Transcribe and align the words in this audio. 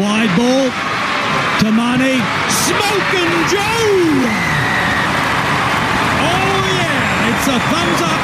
Wide 0.00 0.32
ball. 0.36 0.70
Tamani. 1.60 2.16
Smoking 2.48 3.32
Joe. 3.52 4.24
Oh, 6.24 6.60
yeah. 6.80 7.28
It's 7.30 7.46
a 7.48 7.58
thumbs 7.68 8.00
up. 8.00 8.20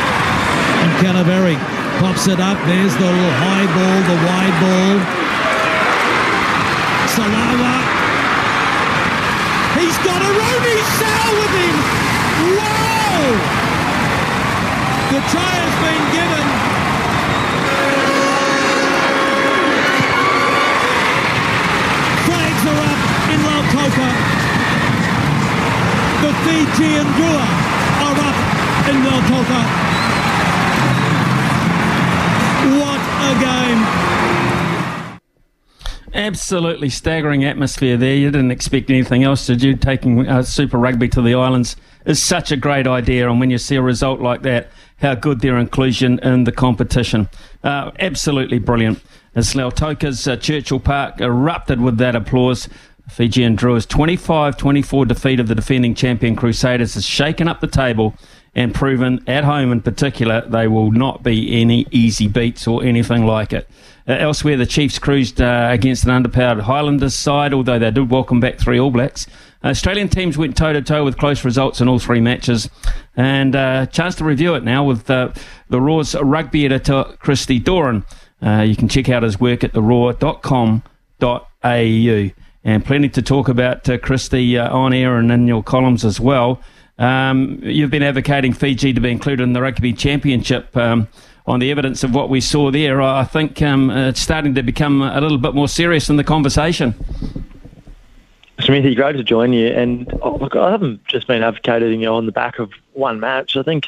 And 0.83 0.93
Calavery 1.05 1.57
pops 2.01 2.29
it 2.29 2.41
up. 2.41 2.59
There's 2.67 2.95
the 2.97 3.05
little 3.05 3.35
high 3.45 3.69
ball, 3.77 3.99
the 4.09 4.19
wide 4.25 4.57
ball. 4.63 4.97
Salawa. 7.13 7.75
He's 9.81 9.99
got 10.01 10.21
a 10.21 10.31
Romy 10.33 10.77
Sal 10.97 11.31
with 11.37 11.55
him. 11.61 11.77
Wow. 12.57 13.37
The 15.13 15.21
try 15.33 15.53
has 15.61 15.75
been 15.85 16.05
given. 16.13 16.76
The 26.47 26.53
Fijian 26.53 27.07
Drua 27.07 27.47
are 28.07 28.19
up 28.23 28.37
in 28.89 28.97
Lautoka. 29.03 29.61
What 32.79 33.03
a 33.21 33.33
game. 33.41 33.81
Absolutely 36.15 36.89
staggering 36.89 37.45
atmosphere 37.45 37.97
there. 37.97 38.15
You 38.15 38.31
didn't 38.31 38.53
expect 38.53 38.91
anything 38.91 39.25
else, 39.25 39.45
did 39.45 39.61
you? 39.61 39.75
Taking 39.75 40.29
uh, 40.29 40.45
Super 40.45 40.79
Rugby 40.79 41.09
to 41.09 41.21
the 41.21 41.35
islands 41.35 41.75
is 42.05 42.23
such 42.23 42.53
a 42.53 42.57
great 42.57 42.87
idea, 42.87 43.29
and 43.29 43.41
when 43.41 43.51
you 43.51 43.59
see 43.59 43.75
a 43.75 43.83
result 43.83 44.21
like 44.21 44.43
that, 44.43 44.71
how 44.99 45.17
good 45.17 45.41
their 45.41 45.59
inclusion 45.59 46.21
in 46.21 46.45
the 46.45 46.53
competition. 46.53 47.29
Uh, 47.65 47.91
absolutely 47.99 48.61
brilliant. 48.61 49.03
As 49.35 49.55
Lautoka's 49.55 50.29
uh, 50.29 50.37
Churchill 50.37 50.79
Park 50.79 51.21
erupted 51.21 51.81
with 51.81 51.99
that 51.99 52.15
applause, 52.15 52.69
Fijian 53.09 53.57
Drua 53.57 53.87
25 53.87 54.57
24 54.57 55.07
defeat 55.07 55.41
of 55.41 55.49
the 55.49 55.55
defending 55.55 55.95
champion 55.95 56.37
Crusaders 56.37 56.95
has 56.95 57.05
shaken 57.05 57.49
up 57.49 57.61
the 57.61 57.67
table 57.67 58.15
and 58.55 58.75
proven 58.75 59.23
at 59.27 59.45
home 59.45 59.71
in 59.71 59.81
particular 59.81 60.41
they 60.49 60.67
will 60.67 60.91
not 60.91 61.23
be 61.23 61.61
any 61.61 61.87
easy 61.91 62.27
beats 62.27 62.67
or 62.67 62.83
anything 62.83 63.27
like 63.27 63.53
it. 63.53 63.69
Uh, 64.09 64.13
elsewhere, 64.15 64.57
the 64.57 64.67
Chiefs 64.67 64.99
cruised 64.99 65.41
uh, 65.41 65.69
against 65.71 66.05
an 66.05 66.11
underpowered 66.11 66.63
Highlanders 66.63 67.15
side, 67.15 67.53
although 67.53 67.79
they 67.79 67.91
did 67.91 68.11
welcome 68.11 68.41
back 68.41 68.59
three 68.59 68.79
All 68.79 68.91
Blacks. 68.91 69.27
Australian 69.65 70.09
teams 70.09 70.39
went 70.39 70.57
toe 70.57 70.73
to 70.73 70.81
toe 70.81 71.05
with 71.05 71.19
close 71.19 71.45
results 71.45 71.81
in 71.81 71.89
all 71.89 71.99
three 71.99 72.21
matches. 72.21 72.71
And 73.17 73.57
uh, 73.57 73.87
chance 73.87 74.15
to 74.17 74.25
review 74.25 74.55
it 74.55 74.63
now 74.63 74.85
with 74.85 75.11
uh, 75.11 75.33
the 75.69 75.81
Roar's 75.81 76.15
rugby 76.15 76.65
editor, 76.65 77.05
Christy 77.19 77.59
Doran. 77.59 78.05
Uh, 78.41 78.63
you 78.63 78.77
can 78.77 78.89
check 78.89 79.09
out 79.09 79.25
his 79.25 79.41
work 79.41 79.65
at 79.65 79.73
theroar.com.au 79.73 80.81
and 82.67 82.85
plenty 82.85 83.09
to 83.09 83.23
talk 83.23 83.49
about, 83.49 83.89
uh, 83.89 83.97
Christy, 83.97 84.59
uh, 84.59 84.77
on 84.77 84.93
air 84.93 85.19
and 85.19 85.31
in 85.31 85.47
your 85.47 85.63
columns 85.63 86.05
as 86.05 86.19
well. 86.19 86.61
Um, 86.99 87.61
you've 87.63 87.93
been 87.93 88.03
advocating 88.03 88.53
Fiji 88.53 88.93
to 88.93 89.01
be 89.01 89.09
included 89.09 89.45
in 89.45 89.53
the 89.53 89.63
Rugby 89.63 89.93
Championship. 89.93 90.77
Um, 90.77 91.07
on 91.47 91.61
the 91.61 91.71
evidence 91.71 92.03
of 92.03 92.13
what 92.13 92.29
we 92.29 92.41
saw 92.41 92.73
there, 92.73 93.01
I 93.01 93.23
think 93.23 93.63
um, 93.63 93.89
it's 93.91 94.21
starting 94.21 94.57
to 94.57 94.65
become 94.65 95.01
a 95.01 95.21
little 95.21 95.39
bit 95.39 95.55
more 95.55 95.69
serious 95.69 96.11
in 96.11 96.17
the 96.17 96.25
conversation. 96.25 96.97
Smithy, 98.59 98.97
great 98.97 99.13
to 99.13 99.23
join 99.23 99.53
you. 99.53 99.69
And 99.69 100.13
oh, 100.21 100.35
look, 100.35 100.57
I 100.57 100.73
haven't 100.73 101.07
just 101.07 101.29
been 101.29 101.45
advocating 101.45 102.01
you 102.01 102.09
on 102.09 102.27
the 102.27 102.33
back 102.33 102.59
of 102.59 102.73
one 102.95 103.21
match. 103.21 103.57
I 103.57 103.63
think 103.63 103.87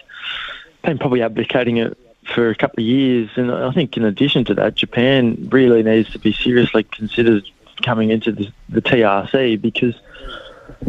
I've 0.84 0.90
been 0.90 0.98
probably 0.98 1.22
advocating 1.22 1.78
it 1.78 1.98
for 2.32 2.48
a 2.48 2.54
couple 2.54 2.84
of 2.84 2.86
years. 2.86 3.30
And 3.34 3.50
I 3.50 3.72
think 3.72 3.96
in 3.96 4.04
addition 4.04 4.44
to 4.44 4.54
that, 4.54 4.76
Japan 4.76 5.48
really 5.50 5.82
needs 5.82 6.10
to 6.10 6.20
be 6.20 6.32
seriously 6.32 6.84
considered 6.84 7.42
coming 7.82 8.10
into 8.10 8.32
the, 8.32 8.52
the 8.68 8.82
TRC 8.82 9.60
because 9.60 9.94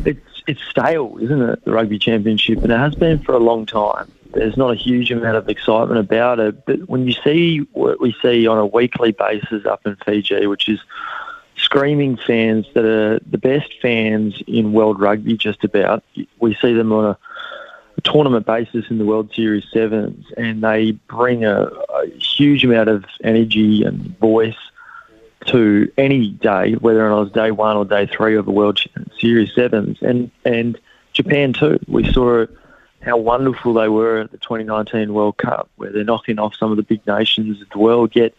it's 0.06 0.44
it's 0.48 0.62
stale, 0.64 1.18
isn't 1.22 1.42
it? 1.42 1.64
The 1.64 1.72
rugby 1.72 2.00
championship, 2.00 2.64
and 2.64 2.72
it 2.72 2.78
has 2.78 2.96
been 2.96 3.20
for 3.20 3.34
a 3.34 3.40
long 3.40 3.66
time. 3.66 4.12
There's 4.34 4.58
not 4.58 4.72
a 4.72 4.76
huge 4.76 5.12
amount 5.12 5.38
of 5.38 5.50
excitement 5.50 6.00
about 6.00 6.40
it, 6.40 6.66
but 6.66 6.88
when 6.90 7.08
you 7.08 7.14
see 7.24 7.60
what 7.74 8.00
we 8.00 8.16
see 8.22 8.48
on 8.48 8.58
a 8.58 8.66
weekly 8.66 9.12
basis 9.12 9.66
up 9.66 9.86
in 9.86 9.96
Fiji, 10.06 10.48
which 10.48 10.70
is 10.70 10.80
screaming 11.56 12.18
fans 12.18 12.66
that 12.74 12.86
are 12.86 13.20
the 13.20 13.38
best 13.38 13.74
fans 13.82 14.42
in 14.48 14.74
world 14.74 15.00
rugby, 15.00 15.38
just 15.38 15.64
about. 15.64 16.04
We 16.40 16.56
see 16.56 16.74
them 16.74 16.92
on 16.92 17.06
a, 17.06 17.18
tournament 18.02 18.46
basis 18.46 18.86
in 18.90 18.98
the 18.98 19.04
World 19.04 19.30
Series 19.36 19.66
Sevens, 19.74 20.26
and 20.38 20.64
they 20.64 20.92
bring 20.92 21.44
a, 21.44 21.64
a 21.64 22.08
huge 22.18 22.64
amount 22.64 22.88
of 22.88 23.04
energy 23.26 23.84
and 23.84 24.18
voice 24.20 24.56
to 25.50 25.92
any 25.98 26.30
day, 26.30 26.74
whether 26.74 27.08
it 27.08 27.16
was 27.16 27.32
day 27.32 27.52
one 27.52 27.78
or 27.78 27.86
day 27.86 28.06
three 28.06 28.36
of 28.36 28.46
the 28.46 28.52
World 28.52 28.80
Series 29.20 29.54
Sevens, 29.54 29.98
and 30.02 30.32
and 30.46 30.80
Japan 31.14 31.54
too. 31.54 31.80
We 31.88 32.12
saw 32.12 32.46
how 33.02 33.18
wonderful 33.18 33.74
they 33.74 33.88
were 33.88 34.22
at 34.22 34.32
the 34.32 34.38
2019 34.38 35.14
World 35.14 35.38
Cup, 35.38 35.70
where 35.78 35.92
they're 35.92 36.04
knocking 36.04 36.40
off 36.40 36.56
some 36.56 36.72
of 36.72 36.78
the 36.78 36.84
big 36.84 37.06
nations 37.08 37.62
of 37.62 37.70
the 37.70 37.80
world. 37.80 38.12
Yet 38.14 38.34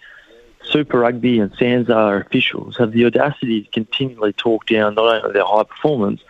Super 0.63 1.01
Rugby 1.01 1.41
and 1.41 1.53
SANZAAR 1.57 2.21
officials 2.21 2.77
have 2.77 2.93
the 2.93 3.07
audacity 3.07 3.63
to 3.63 3.71
continually 3.71 4.33
talk 4.33 4.67
down 4.67 4.95
not 4.95 5.25
only 5.25 5.33
their 5.33 5.45
high 5.45 5.65
performance, 5.65 6.21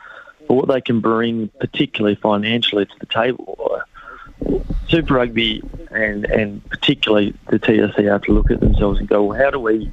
but 0.47 0.55
what 0.55 0.69
they 0.69 0.81
can 0.81 1.01
bring, 1.01 1.49
particularly 1.61 2.15
financially, 2.17 2.87
to 2.87 2.95
the 3.01 3.07
table. 3.07 3.83
Super 4.89 5.15
Rugby 5.15 5.63
and 5.91 6.25
and 6.25 6.65
particularly 6.71 7.35
the 7.49 7.59
TRC 7.59 8.11
have 8.11 8.23
to 8.23 8.33
look 8.33 8.51
at 8.51 8.61
themselves 8.61 8.99
and 8.99 9.09
go, 9.09 9.25
well, 9.25 9.39
how 9.39 9.51
do 9.51 9.59
we 9.59 9.91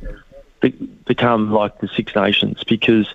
become 1.05 1.51
like 1.51 1.79
the 1.79 1.87
Six 1.87 2.15
Nations 2.15 2.63
because 2.63 3.07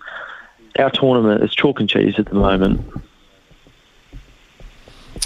our 0.78 0.90
tournament 0.90 1.42
is 1.42 1.54
chalk 1.54 1.80
and 1.80 1.88
cheese 1.88 2.18
at 2.18 2.26
the 2.26 2.34
moment. 2.34 2.80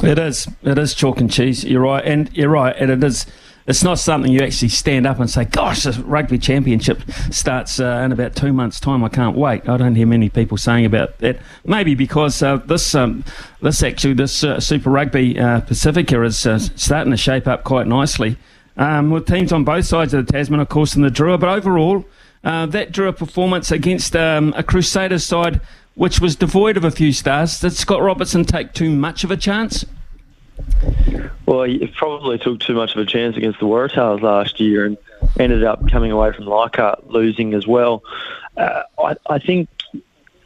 It 0.03 0.19
is. 0.19 0.49
It 0.62 0.78
is 0.78 0.94
chalk 0.94 1.21
and 1.21 1.31
cheese. 1.31 1.65
You're 1.65 1.82
right, 1.82 2.04
and 2.04 2.31
you're 2.37 2.50
right, 2.50 2.75
and 2.78 2.91
it 2.91 3.03
is. 3.03 3.27
It's 3.66 3.82
not 3.82 3.99
something 3.99 4.31
you 4.31 4.41
actually 4.41 4.69
stand 4.69 5.06
up 5.06 5.19
and 5.19 5.28
say, 5.28 5.44
"Gosh, 5.44 5.84
the 5.84 5.93
rugby 6.04 6.38
championship 6.38 7.03
starts 7.31 7.81
uh, 7.81 8.03
in 8.04 8.12
about 8.12 8.37
two 8.37 8.53
months' 8.53 8.78
time. 8.78 9.03
I 9.03 9.09
can't 9.09 9.37
wait." 9.37 9.69
I 9.69 9.77
don't 9.77 9.94
hear 9.94 10.06
many 10.06 10.28
people 10.28 10.59
saying 10.59 10.84
about 10.84 11.19
that. 11.19 11.38
Maybe 11.65 11.94
because 11.94 12.43
uh, 12.43 12.59
this, 12.59 12.94
um, 12.94 13.25
this 13.62 13.83
actually, 13.83 14.15
this 14.15 14.44
uh, 14.44 14.60
Super 14.60 14.91
Rugby 14.91 15.38
uh, 15.38 15.60
Pacifica 15.62 16.22
is 16.22 16.47
uh, 16.47 16.59
starting 16.59 17.10
to 17.10 17.16
shape 17.16 17.47
up 17.48 17.65
quite 17.65 17.87
nicely 17.87 18.37
um, 18.76 19.10
with 19.10 19.26
teams 19.26 19.53
on 19.53 19.64
both 19.64 19.84
sides 19.84 20.14
of 20.14 20.26
the 20.26 20.32
Tasman, 20.32 20.60
of 20.60 20.69
course, 20.69 20.97
in 20.97 21.03
the 21.03 21.10
Drua. 21.10 21.38
But 21.38 21.48
overall, 21.48 22.04
uh, 22.44 22.66
that 22.66 22.92
Drua 22.92 23.16
performance 23.16 23.70
against 23.70 24.14
um, 24.14 24.54
a 24.56 24.62
Crusaders 24.62 25.25
side 25.25 25.60
which 25.97 26.20
was 26.20 26.37
devoid 26.37 26.76
of 26.76 26.84
a 26.84 26.91
few 26.91 27.10
stars, 27.10 27.59
did 27.60 27.72
Scott 27.72 28.03
Robertson 28.03 28.44
take 28.44 28.75
too 28.75 28.91
much 28.91 29.25
of 29.25 29.31
a 29.31 29.36
chance? 29.36 29.84
Well, 31.47 31.62
he 31.62 31.86
probably 31.97 32.38
took 32.38 32.60
too 32.60 32.75
much 32.75 32.94
of 32.94 33.00
a 33.00 33.06
chance 33.06 33.36
against 33.36 33.60
the 33.60 33.66
Waratahs 33.66 34.20
last 34.20 34.60
year 34.60 34.84
and 34.84 34.98
ended 35.38 35.65
up 35.65 35.91
coming 35.91 36.12
away 36.12 36.32
from 36.32 36.44
Leichhardt 36.44 37.09
losing 37.10 37.54
as 37.54 37.66
well. 37.66 38.03
Uh, 38.56 38.82
I, 38.98 39.16
I 39.28 39.39
think 39.39 39.68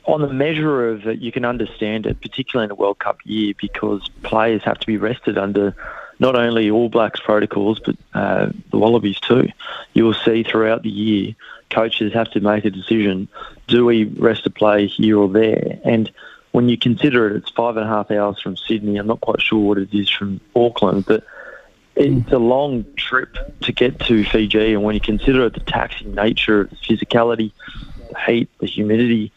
on 0.05 0.21
the 0.21 0.33
measure 0.33 0.89
of 0.91 1.07
it, 1.07 1.19
you 1.19 1.33
can 1.33 1.45
understand 1.45 2.07
it, 2.07 2.21
particularly 2.21 2.67
in 2.67 2.71
a 2.71 2.75
World 2.75 2.99
Cup 2.99 3.19
year, 3.25 3.55
because 3.61 4.09
players 4.23 4.63
have 4.65 4.79
to 4.79 4.87
be 4.87 4.99
rested 4.99 5.37
under 5.37 5.75
not 6.21 6.37
only 6.37 6.71
All 6.71 6.89
Blacks 6.89 7.19
protocols, 7.19 7.81
but 7.81 7.97
uh, 8.15 8.51
the 8.71 8.79
Wallabies 8.79 9.19
too. 9.19 9.49
You 9.95 10.05
will 10.05 10.15
see 10.15 10.45
throughout 10.45 10.83
the 10.83 10.91
year, 10.91 11.35
coaches 11.71 12.13
have 12.13 12.31
to 12.33 12.41
make 12.41 12.65
a 12.65 12.71
decision: 12.71 13.27
do 13.67 13.85
we 13.85 14.05
rest 14.05 14.47
a 14.47 14.51
play 14.51 14.87
here 14.87 15.19
or 15.19 15.29
there? 15.29 15.81
And 15.85 16.11
when 16.53 16.69
you 16.69 16.77
consider 16.77 17.29
it, 17.29 17.37
it's 17.37 17.51
five 17.51 17.77
and 17.77 17.87
a 17.87 17.89
half 17.89 18.11
hours 18.11 18.41
from 18.41 18.57
Sydney. 18.57 18.97
I'm 18.97 19.07
not 19.07 19.21
quite 19.21 19.41
sure 19.41 19.59
what 19.59 19.79
it 19.79 19.93
is 19.93 20.11
from 20.11 20.41
Auckland, 20.55 21.07
but 21.07 21.25
it's 21.97 22.33
a 22.33 22.39
long 22.39 22.85
trip 22.97 23.61
to 23.63 23.73
get 23.73 23.99
to 24.01 24.25
Fiji. 24.25 24.75
And 24.75 24.83
when 24.83 24.95
you 24.95 25.01
consider 25.01 25.49
the 25.49 25.61
taxing 25.61 26.15
nature, 26.15 26.65
the 26.65 26.77
physicality, 26.77 27.53
the 28.11 28.19
heat, 28.27 28.49
the 28.59 28.67
humidity, 28.67 29.33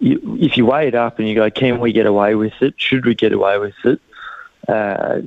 if 0.00 0.56
you 0.56 0.66
weigh 0.66 0.88
it 0.88 0.94
up 0.94 1.18
and 1.18 1.28
you 1.28 1.34
go, 1.34 1.50
can 1.50 1.80
we 1.80 1.92
get 1.92 2.06
away 2.06 2.34
with 2.34 2.54
it? 2.60 2.74
Should 2.76 3.04
we 3.04 3.14
get 3.14 3.32
away 3.32 3.58
with 3.58 3.74
it? 3.84 4.00
Uh, 4.68 5.20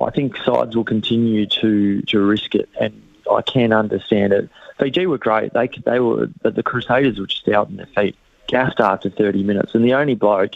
I 0.00 0.10
think 0.10 0.36
sides 0.38 0.74
will 0.74 0.84
continue 0.84 1.46
to, 1.46 2.02
to 2.02 2.20
risk 2.20 2.54
it. 2.54 2.68
And 2.80 3.02
I 3.30 3.42
can 3.42 3.72
understand 3.72 4.32
it. 4.32 4.48
Fiji 4.78 5.06
were 5.06 5.18
great. 5.18 5.52
They 5.52 5.68
they 5.84 6.00
were, 6.00 6.28
but 6.42 6.54
the 6.54 6.62
Crusaders 6.62 7.18
were 7.18 7.26
just 7.26 7.48
out 7.48 7.68
in 7.68 7.76
their 7.76 7.86
feet, 7.86 8.16
gassed 8.48 8.80
after 8.80 9.10
30 9.10 9.42
minutes, 9.42 9.74
and 9.74 9.84
the 9.84 9.94
only 9.94 10.14
bloke 10.14 10.52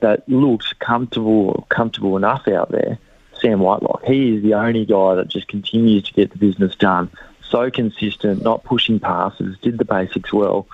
that 0.00 0.28
looked 0.28 0.78
comfortable 0.78 1.66
comfortable 1.68 2.16
enough 2.16 2.46
out 2.46 2.70
there, 2.70 2.98
Sam 3.40 3.60
Whitelock. 3.60 4.04
He 4.04 4.36
is 4.36 4.42
the 4.42 4.54
only 4.54 4.84
guy 4.84 5.14
that 5.16 5.28
just 5.28 5.48
continues 5.48 6.04
to 6.04 6.12
get 6.12 6.30
the 6.30 6.38
business 6.38 6.76
done. 6.76 7.10
So 7.50 7.70
consistent, 7.70 8.42
not 8.42 8.62
pushing 8.64 9.00
passes, 9.00 9.56
did 9.62 9.78
the 9.78 9.84
basics 9.84 10.32
well. 10.32 10.66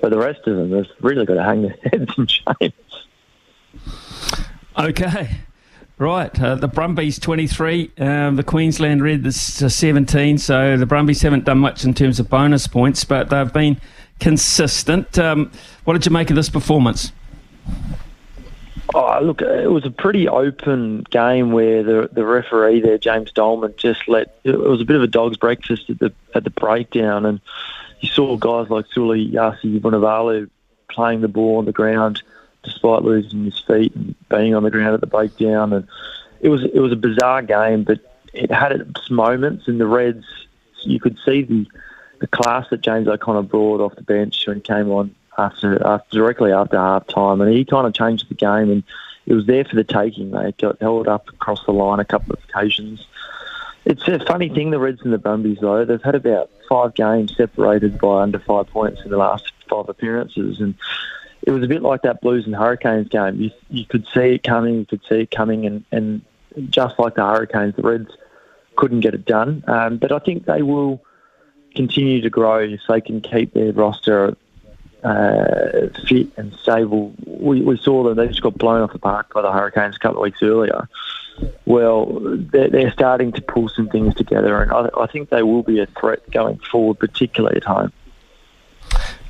But 0.00 0.10
the 0.10 0.18
rest 0.18 0.46
of 0.46 0.56
them 0.56 0.72
have 0.72 0.86
really 1.00 1.24
got 1.24 1.34
to 1.34 1.42
hang 1.42 1.62
their 1.62 1.76
heads 1.84 2.12
in 2.18 2.26
shame. 2.26 2.72
Okay. 4.76 5.28
Right, 5.98 6.40
uh, 6.40 6.54
the 6.54 6.68
Brumbies 6.68 7.18
23, 7.18 7.90
um, 7.98 8.36
the 8.36 8.44
Queensland 8.44 9.02
Red 9.02 9.26
is 9.26 9.60
uh, 9.60 9.68
17, 9.68 10.38
so 10.38 10.76
the 10.76 10.86
Brumbies 10.86 11.22
haven't 11.22 11.44
done 11.44 11.58
much 11.58 11.84
in 11.84 11.92
terms 11.92 12.20
of 12.20 12.30
bonus 12.30 12.68
points, 12.68 13.02
but 13.02 13.30
they've 13.30 13.52
been 13.52 13.80
consistent. 14.20 15.18
Um, 15.18 15.50
what 15.82 15.94
did 15.94 16.06
you 16.06 16.12
make 16.12 16.30
of 16.30 16.36
this 16.36 16.50
performance? 16.50 17.10
Oh, 18.94 19.18
look, 19.20 19.42
it 19.42 19.72
was 19.72 19.84
a 19.84 19.90
pretty 19.90 20.28
open 20.28 21.04
game 21.10 21.50
where 21.50 21.82
the 21.82 22.08
the 22.10 22.24
referee 22.24 22.80
there, 22.80 22.96
James 22.96 23.32
Doleman, 23.32 23.74
just 23.76 24.08
let 24.08 24.38
it 24.44 24.56
was 24.56 24.80
a 24.80 24.84
bit 24.84 24.96
of 24.96 25.02
a 25.02 25.08
dog's 25.08 25.36
breakfast 25.36 25.90
at 25.90 25.98
the 25.98 26.12
at 26.32 26.44
the 26.44 26.50
breakdown, 26.50 27.26
and 27.26 27.40
you 28.00 28.08
saw 28.08 28.36
guys 28.36 28.70
like 28.70 28.86
Suliasi 28.86 29.80
Vunivalu 29.80 30.48
playing 30.88 31.20
the 31.20 31.28
ball 31.28 31.58
on 31.58 31.66
the 31.66 31.72
ground 31.72 32.22
despite 32.62 33.02
losing 33.02 33.44
his 33.44 33.58
feet 33.60 33.94
and 33.94 34.14
being 34.28 34.54
on 34.54 34.62
the 34.62 34.70
ground 34.70 34.94
at 34.94 35.00
the 35.00 35.06
breakdown, 35.06 35.72
and 35.72 35.88
it 36.40 36.48
was 36.48 36.64
it 36.64 36.80
was 36.80 36.92
a 36.92 36.96
bizarre 36.96 37.42
game, 37.42 37.84
but 37.84 38.00
it 38.32 38.50
had 38.50 38.72
its 38.72 39.10
moments, 39.10 39.68
and 39.68 39.80
the 39.80 39.86
Reds 39.86 40.24
you 40.82 41.00
could 41.00 41.18
see 41.24 41.42
the 41.42 41.66
the 42.20 42.26
class 42.26 42.66
that 42.70 42.80
James 42.80 43.06
O'Connor 43.06 43.42
brought 43.42 43.80
off 43.80 43.94
the 43.94 44.02
bench 44.02 44.44
when 44.46 44.56
he 44.56 44.62
came 44.62 44.90
on 44.90 45.14
after, 45.38 45.84
after 45.86 46.18
directly 46.18 46.52
after 46.52 46.76
half 46.76 47.06
time, 47.06 47.40
and 47.40 47.52
he 47.52 47.64
kind 47.64 47.86
of 47.86 47.94
changed 47.94 48.28
the 48.28 48.34
game, 48.34 48.70
and 48.70 48.82
it 49.26 49.34
was 49.34 49.46
there 49.46 49.64
for 49.64 49.76
the 49.76 49.84
taking. 49.84 50.32
They 50.32 50.52
got 50.52 50.80
held 50.80 51.06
up 51.06 51.28
across 51.28 51.64
the 51.64 51.72
line 51.72 52.00
a 52.00 52.04
couple 52.04 52.34
of 52.34 52.40
occasions. 52.48 53.06
It's 53.84 54.06
a 54.08 54.18
funny 54.18 54.48
thing, 54.48 54.70
the 54.70 54.78
Reds 54.78 55.00
and 55.02 55.12
the 55.12 55.18
Brumbies, 55.18 55.58
though. 55.60 55.84
They've 55.84 56.02
had 56.02 56.16
about 56.16 56.50
five 56.68 56.94
games 56.94 57.36
separated 57.36 57.98
by 57.98 58.22
under 58.22 58.40
five 58.40 58.66
points 58.68 59.00
in 59.04 59.10
the 59.10 59.16
last 59.16 59.52
five 59.68 59.88
appearances, 59.88 60.60
and 60.60 60.74
it 61.42 61.50
was 61.50 61.62
a 61.62 61.68
bit 61.68 61.82
like 61.82 62.02
that 62.02 62.20
Blues 62.20 62.46
and 62.46 62.54
Hurricanes 62.54 63.08
game. 63.08 63.40
You, 63.40 63.50
you 63.70 63.84
could 63.86 64.06
see 64.12 64.34
it 64.34 64.42
coming, 64.42 64.80
you 64.80 64.86
could 64.86 65.02
see 65.08 65.20
it 65.20 65.30
coming, 65.30 65.66
and, 65.66 65.84
and 65.92 66.22
just 66.70 66.98
like 66.98 67.14
the 67.14 67.22
Hurricanes, 67.22 67.76
the 67.76 67.82
Reds 67.82 68.10
couldn't 68.76 69.00
get 69.00 69.14
it 69.14 69.24
done. 69.24 69.64
Um, 69.66 69.98
but 69.98 70.12
I 70.12 70.18
think 70.18 70.46
they 70.46 70.62
will 70.62 71.02
continue 71.74 72.20
to 72.20 72.30
grow 72.30 72.58
if 72.58 72.80
they 72.88 73.00
can 73.00 73.20
keep 73.20 73.54
their 73.54 73.72
roster 73.72 74.36
uh, 75.04 75.88
fit 76.06 76.28
and 76.36 76.52
stable. 76.54 77.14
We, 77.26 77.60
we 77.60 77.76
saw 77.76 78.02
them; 78.02 78.16
they 78.16 78.28
just 78.28 78.42
got 78.42 78.58
blown 78.58 78.82
off 78.82 78.92
the 78.92 78.98
park 78.98 79.32
by 79.32 79.42
the 79.42 79.52
Hurricanes 79.52 79.96
a 79.96 79.98
couple 79.98 80.18
of 80.18 80.24
weeks 80.24 80.42
earlier. 80.42 80.88
Well, 81.66 82.18
they're, 82.20 82.68
they're 82.68 82.92
starting 82.92 83.30
to 83.32 83.42
pull 83.42 83.68
some 83.68 83.88
things 83.88 84.14
together, 84.14 84.60
and 84.60 84.72
I, 84.72 84.88
I 84.98 85.06
think 85.06 85.30
they 85.30 85.42
will 85.42 85.62
be 85.62 85.80
a 85.80 85.86
threat 85.86 86.28
going 86.32 86.58
forward, 86.58 86.98
particularly 86.98 87.56
at 87.56 87.64
home. 87.64 87.92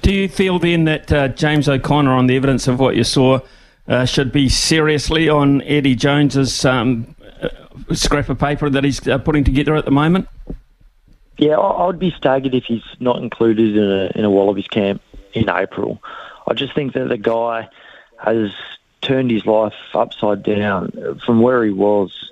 Do 0.08 0.14
you 0.14 0.26
feel 0.26 0.58
then 0.58 0.84
that 0.84 1.12
uh, 1.12 1.28
James 1.28 1.68
O'Connor, 1.68 2.12
on 2.12 2.28
the 2.28 2.36
evidence 2.36 2.66
of 2.66 2.80
what 2.80 2.96
you 2.96 3.04
saw, 3.04 3.40
uh, 3.86 4.06
should 4.06 4.32
be 4.32 4.48
seriously 4.48 5.28
on 5.28 5.60
Eddie 5.60 5.96
Jones's 5.96 6.64
um, 6.64 7.14
uh, 7.42 7.50
scrap 7.92 8.30
of 8.30 8.38
paper 8.38 8.70
that 8.70 8.84
he's 8.84 9.06
uh, 9.06 9.18
putting 9.18 9.44
together 9.44 9.74
at 9.74 9.84
the 9.84 9.90
moment? 9.90 10.26
Yeah, 11.36 11.58
I 11.58 11.84
would 11.84 11.98
be 11.98 12.10
staggered 12.12 12.54
if 12.54 12.64
he's 12.64 12.86
not 12.98 13.18
included 13.18 13.76
in 13.76 13.84
a 13.84 14.10
in 14.14 14.24
a 14.24 14.30
Wallabies 14.30 14.68
camp 14.68 15.02
in 15.34 15.50
April. 15.50 16.02
I 16.46 16.54
just 16.54 16.74
think 16.74 16.94
that 16.94 17.10
the 17.10 17.18
guy 17.18 17.68
has 18.16 18.50
turned 19.02 19.30
his 19.30 19.44
life 19.44 19.74
upside 19.92 20.42
down 20.42 21.20
from 21.26 21.42
where 21.42 21.62
he 21.62 21.70
was 21.70 22.30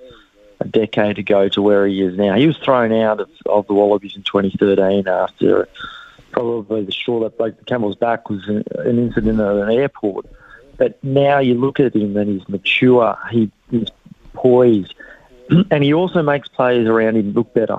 a 0.61 0.65
decade 0.67 1.19
ago 1.19 1.51
to 1.51 1.61
where 1.61 1.87
he 1.87 2.01
is 2.01 2.17
now. 2.17 2.37
He 2.37 2.47
was 2.47 2.57
thrown 2.57 2.95
out 2.95 3.21
of, 3.21 3.29
of 3.45 3.67
the 3.67 3.75
Wallabies 3.75 4.17
in 4.17 4.23
2013 4.23 5.07
after 5.07 5.69
probably 6.37 6.85
the 6.85 6.93
straw 6.93 7.21
that 7.21 7.39
broke 7.39 7.59
the 7.59 7.65
camel's 7.65 7.97
back 7.97 8.29
was 8.29 8.47
an, 8.47 8.63
incident 8.85 9.41
at 9.41 9.57
an 9.57 9.71
airport. 9.71 10.27
But 10.77 11.03
now 11.03 11.39
you 11.39 11.55
look 11.55 11.81
at 11.81 11.97
him 11.97 12.15
and 12.17 12.29
he's 12.29 12.47
mature, 12.49 13.19
he, 13.31 13.51
he's 13.71 13.89
poised, 14.35 14.95
and 15.71 15.83
he 15.83 15.95
also 15.95 16.23
makes 16.23 16.49
players 16.49 16.87
around 16.87 17.17
him 17.17 17.33
look 17.33 17.55
better. 17.55 17.79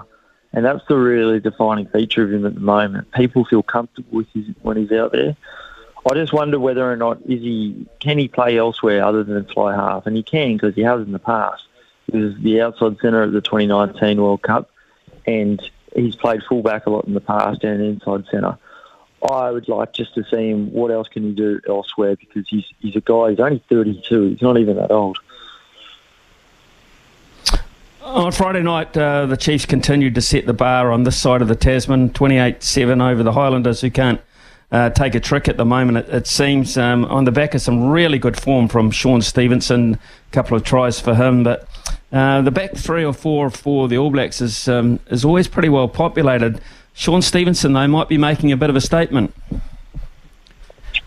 And 0.53 0.65
that's 0.65 0.83
the 0.87 0.97
really 0.97 1.39
defining 1.39 1.85
feature 1.87 2.23
of 2.23 2.33
him 2.33 2.47
at 2.47 2.55
the 2.55 2.59
moment. 2.59 3.11
People 3.11 3.45
feel 3.45 3.61
comfortable 3.61 4.17
with 4.17 4.27
his, 4.33 4.45
when 4.63 4.77
he's 4.77 4.91
out 4.91 5.11
there. 5.11 5.35
I 6.09 6.15
just 6.15 6.33
wonder 6.33 6.59
whether 6.59 6.89
or 6.89 6.95
not 6.95 7.19
is 7.27 7.41
he 7.41 7.85
can 7.99 8.17
he 8.17 8.27
play 8.27 8.57
elsewhere 8.57 9.03
other 9.03 9.23
than 9.23 9.45
fly 9.45 9.75
half, 9.75 10.07
and 10.07 10.15
he 10.15 10.23
can 10.23 10.53
because 10.53 10.73
he 10.73 10.81
has 10.81 11.01
in 11.01 11.11
the 11.11 11.19
past. 11.19 11.63
He 12.09 12.17
was 12.17 12.33
the 12.37 12.61
outside 12.61 12.97
centre 13.01 13.23
at 13.23 13.33
the 13.33 13.41
2019 13.41 14.21
World 14.21 14.41
Cup, 14.41 14.71
and 15.25 15.61
he's 15.97 16.15
played 16.15 16.41
fullback 16.47 16.85
a 16.85 16.89
lot 16.89 17.05
in 17.05 17.13
the 17.13 17.21
past 17.21 17.63
and 17.63 17.81
inside 17.81 18.25
centre. 18.31 18.57
I 19.29 19.49
would 19.51 19.67
like 19.67 19.93
just 19.93 20.13
to 20.15 20.23
see 20.23 20.49
him. 20.49 20.71
What 20.71 20.91
else 20.91 21.07
can 21.07 21.23
he 21.23 21.31
do 21.33 21.59
elsewhere? 21.67 22.15
Because 22.15 22.47
he's 22.47 22.65
he's 22.79 22.95
a 22.95 23.01
guy. 23.01 23.31
He's 23.31 23.39
only 23.39 23.63
32. 23.67 24.29
He's 24.29 24.41
not 24.41 24.57
even 24.57 24.77
that 24.77 24.91
old. 24.91 25.17
On 28.03 28.31
Friday 28.31 28.61
night, 28.61 28.95
uh, 28.95 29.25
the 29.25 29.35
Chiefs 29.35 29.65
continued 29.65 30.15
to 30.15 30.21
set 30.21 30.45
the 30.45 30.53
bar 30.53 30.91
on 30.91 31.03
this 31.03 31.19
side 31.19 31.41
of 31.41 31.49
the 31.49 31.55
Tasman, 31.55 32.13
28 32.13 32.63
7 32.63 33.01
over 33.01 33.21
the 33.21 33.33
Highlanders, 33.33 33.81
who 33.81 33.91
can't 33.91 34.21
uh, 34.71 34.91
take 34.91 35.15
a 35.15 35.19
trick 35.19 35.49
at 35.49 35.57
the 35.57 35.65
moment. 35.65 35.97
It, 35.97 36.09
it 36.13 36.27
seems 36.27 36.77
um, 36.77 37.03
on 37.05 37.25
the 37.25 37.31
back 37.31 37.53
of 37.53 37.61
some 37.61 37.89
really 37.89 38.19
good 38.19 38.39
form 38.39 38.69
from 38.69 38.91
Shaun 38.91 39.21
Stevenson, 39.21 39.95
a 39.95 40.31
couple 40.31 40.55
of 40.55 40.63
tries 40.63 41.01
for 41.01 41.15
him. 41.15 41.43
But 41.43 41.67
uh, 42.11 42.41
the 42.41 42.51
back 42.51 42.75
three 42.75 43.03
or 43.03 43.13
four 43.13 43.49
for 43.49 43.87
the 43.87 43.97
All 43.97 44.09
Blacks 44.09 44.41
is, 44.41 44.67
um, 44.67 44.99
is 45.07 45.25
always 45.25 45.47
pretty 45.47 45.69
well 45.69 45.87
populated. 45.87 46.61
Shaun 46.93 47.21
Stevenson, 47.21 47.73
though, 47.73 47.87
might 47.87 48.09
be 48.09 48.17
making 48.17 48.51
a 48.51 48.57
bit 48.57 48.69
of 48.69 48.75
a 48.75 48.81
statement. 48.81 49.33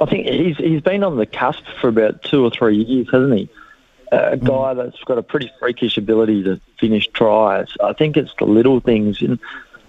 I 0.00 0.06
think 0.06 0.26
he's 0.26 0.56
he's 0.56 0.81
been 0.81 1.05
on 1.05 1.19
the 1.19 1.26
cusp 1.26 1.64
for 1.81 1.88
about 1.88 2.23
two 2.23 2.43
or 2.44 2.50
three 2.50 2.76
years, 2.76 3.08
hasn't 3.12 3.37
he? 3.37 3.50
a 4.12 4.37
mm. 4.37 4.44
guy 4.44 4.75
that's 4.75 5.02
got 5.05 5.19
a 5.19 5.23
pretty 5.23 5.50
freakish 5.58 5.97
ability 5.97 6.43
to 6.44 6.61
finish 6.79 7.08
tries. 7.08 7.69
I 7.82 7.93
think 7.93 8.17
it's 8.17 8.35
the 8.38 8.44
little 8.44 8.81
things. 8.81 9.23
And 9.23 9.38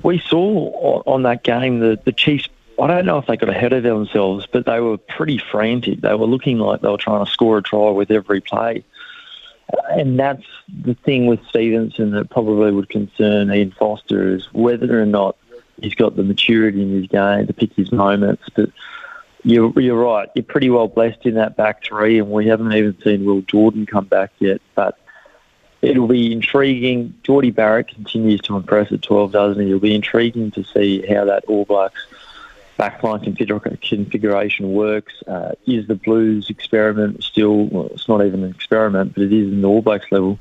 we 0.04 0.20
saw 0.20 1.02
on 1.06 1.24
that 1.24 1.44
game 1.44 1.80
the, 1.80 2.00
the 2.04 2.12
Chiefs, 2.12 2.48
I 2.82 2.88
don't 2.88 3.06
know 3.06 3.18
if 3.18 3.28
they 3.28 3.38
got 3.38 3.50
ahead 3.50 3.74
of 3.74 3.84
themselves, 3.84 4.48
but 4.52 4.66
they 4.66 4.80
were 4.80 4.98
pretty 4.98 5.38
frantic. 5.38 6.02
They 6.02 6.14
were 6.14 6.26
looking 6.26 6.60
like 6.60 6.82
they 6.82 6.90
were 6.90 6.98
trying 6.98 7.26
to 7.26 7.32
score 7.32 7.58
a 7.58 7.62
try 7.62 7.90
with 7.90 8.12
every 8.12 8.42
play. 8.42 8.84
And 9.92 10.20
that's 10.20 10.44
the 10.68 10.94
thing 10.94 11.28
with 11.28 11.40
Stevenson 11.50 12.12
that 12.12 12.30
probably 12.30 12.72
would 12.72 12.90
concern 12.90 13.52
Ian 13.52 13.72
Foster 13.72 14.36
is 14.36 14.48
whether 14.54 15.02
or 15.02 15.06
not 15.06 15.38
he's 15.82 15.96
got 15.96 16.16
the 16.16 16.24
maturity 16.24 16.82
in 16.82 16.92
his 16.92 17.08
game 17.08 17.48
to 17.48 17.54
pick 17.54 17.74
his 17.74 17.92
moments. 17.92 18.44
But 18.56 18.72
you're, 19.44 19.78
you're 19.80 20.02
right. 20.02 20.30
You're 20.36 20.44
pretty 20.44 20.70
well 20.70 20.88
blessed 20.88 21.26
in 21.26 21.36
that 21.36 21.58
back 21.58 21.84
three, 21.84 22.20
and 22.20 22.32
we 22.32 22.48
haven't 22.48 22.74
even 22.74 23.00
seen 23.02 23.26
Will 23.26 23.42
Jordan 23.42 23.86
come 23.86 24.06
back 24.06 24.32
yet. 24.40 24.62
But 24.76 24.98
it'll 25.82 26.08
be 26.08 26.32
intriguing. 26.32 27.14
Jordie 27.24 27.52
Barrett 27.52 27.90
continues 27.90 28.42
to 28.42 28.56
impress 28.56 28.92
at 28.92 29.02
12, 29.02 29.32
doesn't 29.32 29.62
he? 29.62 29.68
It'll 29.70 29.80
be 29.80 29.96
intriguing 29.96 30.52
to 30.52 30.64
see 30.64 31.06
how 31.08 31.26
that 31.26 31.46
All 31.46 31.66
Blacks 31.66 32.06
backline 32.82 33.24
configuration 33.24 34.74
works. 34.74 35.14
Uh, 35.28 35.52
is 35.68 35.88
the 35.88 35.96
Blues 35.96 36.50
experiment 36.50 37.24
still, 37.24 37.66
well, 37.66 37.88
it's 37.88 38.08
not 38.08 38.26
even 38.26 38.44
an 38.44 38.52
experiment, 38.52 39.14
but 39.14 39.24
it 39.24 39.34
is 39.34 39.52
in 39.52 39.62
the 39.62 39.68
All 39.68 39.82
Blacks 39.82 40.12
level. 40.12 40.40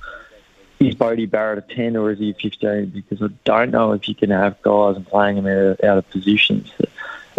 Is 0.79 0.95
Bodie 0.95 1.27
Barrett 1.27 1.71
a 1.71 1.75
10 1.75 1.95
or 1.97 2.11
is 2.11 2.19
he 2.19 2.31
a 2.31 2.35
15? 2.35 2.87
Because 2.87 3.23
I 3.23 3.29
don't 3.45 3.71
know 3.71 3.93
if 3.93 4.09
you 4.09 4.15
can 4.15 4.31
have 4.31 4.61
guys 4.63 4.97
playing 5.07 5.37
them 5.37 5.47
out, 5.47 5.85
out 5.85 5.99
of 5.99 6.09
positions 6.11 6.73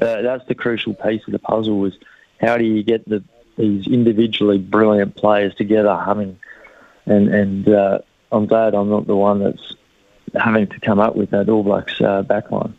uh, 0.01 0.21
that's 0.21 0.45
the 0.47 0.55
crucial 0.55 0.93
piece 0.93 1.25
of 1.27 1.31
the 1.31 1.39
puzzle 1.39 1.79
was 1.79 1.97
how 2.39 2.57
do 2.57 2.65
you 2.65 2.83
get 2.83 3.07
the, 3.07 3.23
these 3.57 3.87
individually 3.87 4.57
brilliant 4.57 5.15
players 5.15 5.53
together 5.55 5.95
humming 5.95 6.39
and 7.05 7.33
and 7.33 7.69
uh, 7.69 7.99
I'm 8.31 8.47
glad 8.47 8.73
I'm 8.73 8.89
not 8.89 9.07
the 9.07 9.15
one 9.15 9.39
that's 9.39 9.75
having 10.33 10.67
to 10.67 10.79
come 10.79 10.99
up 10.99 11.15
with 11.15 11.31
that 11.31 11.49
All 11.49 11.63
Blacks 11.63 11.99
uh, 11.99 12.23
backline. 12.23 12.73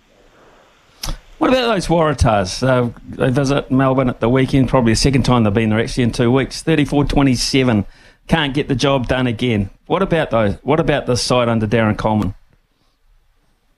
What 1.42 1.48
about 1.48 1.74
those 1.74 1.88
Waratahs? 1.88 2.62
Uh, 2.62 2.90
they 3.04 3.30
visit 3.30 3.68
Melbourne 3.68 4.08
at 4.08 4.20
the 4.20 4.28
weekend, 4.28 4.68
probably 4.68 4.92
the 4.92 4.96
second 4.96 5.24
time 5.24 5.42
they've 5.42 5.52
been 5.52 5.70
there 5.70 5.80
actually 5.80 6.04
in 6.04 6.12
two 6.12 6.30
weeks. 6.30 6.62
34-27, 6.62 7.84
can't 8.28 8.54
get 8.54 8.68
the 8.68 8.76
job 8.76 9.08
done 9.08 9.26
again. 9.26 9.68
What 9.86 10.02
about 10.02 10.30
those? 10.30 10.54
What 10.62 10.78
about 10.78 11.06
this 11.06 11.20
side 11.20 11.48
under 11.48 11.66
Darren 11.66 11.98
Coleman? 11.98 12.36